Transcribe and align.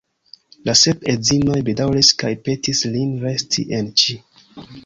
La 0.69 0.73
sep 0.79 1.03
edzinoj 1.13 1.59
bedaŭris 1.69 2.11
kaj 2.23 2.33
petis 2.49 2.83
lin 2.97 3.15
resti 3.27 3.71
en 3.81 3.93
Ĉi. 4.05 4.19